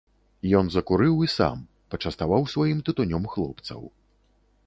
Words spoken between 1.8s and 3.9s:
пачаставаў сваім тытунём хлопцаў.